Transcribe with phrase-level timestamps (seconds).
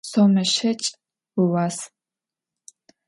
[0.09, 0.87] Сомэ щэкӏ
[1.41, 1.77] ыуас.